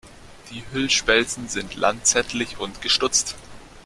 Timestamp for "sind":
1.47-1.75